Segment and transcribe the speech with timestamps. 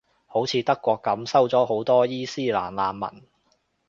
[0.25, 3.07] 好似德國噉，收咗好多伊期蘭難民